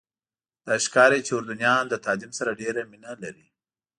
داسې 0.67 0.85
ښکاري 0.89 1.19
چې 1.27 1.31
اردنیان 1.37 1.83
له 1.91 1.97
تعلیم 2.05 2.31
سره 2.39 2.57
ډېره 2.61 2.81
مینه 2.91 3.13
لري. 3.23 3.47